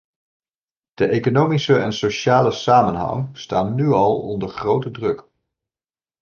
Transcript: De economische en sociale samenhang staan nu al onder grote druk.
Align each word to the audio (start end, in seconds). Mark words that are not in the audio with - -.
De 0.93 1.07
economische 1.07 1.77
en 1.77 1.93
sociale 1.93 2.51
samenhang 2.51 3.37
staan 3.37 3.75
nu 3.75 3.89
al 3.91 4.19
onder 4.21 4.49
grote 4.49 4.91
druk. 4.91 5.25